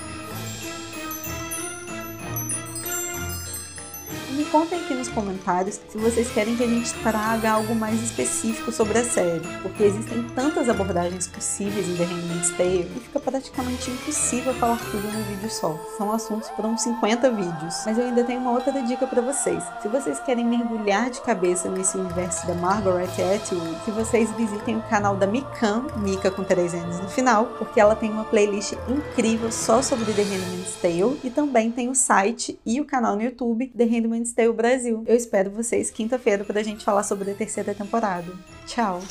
Contem 4.51 4.81
aqui 4.81 4.95
nos 4.95 5.09
comentários 5.09 5.81
se 5.89 5.97
vocês 5.97 6.29
querem 6.33 6.57
que 6.57 6.65
a 6.65 6.67
gente 6.67 6.93
traga 7.03 7.53
algo 7.53 7.75
mais 7.75 8.03
específico 8.03 8.73
sobre 8.73 8.99
a 8.99 9.05
série, 9.05 9.47
porque 9.63 9.85
existem 9.85 10.25
tantas 10.35 10.69
abordagens 10.69 11.29
possíveis 11.29 11.89
em 11.89 11.97
The 11.97 12.05
Handmaid's 12.05 12.51
Tale 12.51 12.91
que 12.93 13.01
fica 13.01 13.21
praticamente 13.21 13.91
impossível 13.91 14.53
falar 14.55 14.79
tudo 14.91 15.03
num 15.13 15.23
vídeo 15.25 15.51
só. 15.51 15.79
São 15.97 16.13
assuntos 16.13 16.49
para 16.51 16.67
uns 16.67 16.83
50 16.83 17.31
vídeos. 17.31 17.75
Mas 17.87 17.99
eu 17.99 18.05
ainda 18.05 18.25
tenho 18.25 18.41
uma 18.41 18.53
outra 18.53 18.83
dica 18.83 19.07
para 19.07 19.23
vocês. 19.23 19.63
Se 19.83 19.89
vocês 19.89 20.19
querem 20.21 20.45
mergulhar 20.45 21.11
de 21.11 21.21
cabeça 21.21 21.71
nesse 21.71 21.97
universo 21.97 22.47
da 22.47 22.55
Margaret 22.55 23.09
Atwood, 23.35 23.77
que 23.85 23.91
vocês 23.91 24.31
visitem 24.33 24.77
o 24.77 24.83
canal 24.83 25.17
da 25.17 25.27
Mikan, 25.27 25.87
Mika 25.99 26.31
com 26.31 26.43
três 26.43 26.75
anos 26.75 26.99
no 26.99 27.09
final, 27.09 27.47
porque 27.59 27.81
ela 27.81 27.95
tem 27.95 28.11
uma 28.11 28.25
playlist 28.25 28.73
incrível 28.89 29.53
só 29.53 29.81
sobre 29.83 30.13
The 30.13 30.23
Handmaid's 30.23 30.75
Tale 30.81 31.21
e 31.23 31.31
também 31.31 31.71
tem 31.71 31.89
o 31.89 31.95
site 31.95 32.59
e 32.67 32.81
o 32.81 32.85
canal 32.85 33.15
no 33.15 33.23
YouTube 33.23 33.69
The 33.77 33.85
Handmaid's 33.85 34.33
Stay 34.41 34.51
Brasil. 34.55 35.05
Eu 35.07 35.15
espero 35.15 35.51
vocês 35.51 35.91
quinta-feira 35.91 36.45
para 36.45 36.61
a 36.61 36.63
gente 36.63 36.83
falar 36.83 37.03
sobre 37.03 37.31
a 37.31 37.35
terceira 37.35 37.75
temporada. 37.75 38.33
Tchau! 38.67 39.03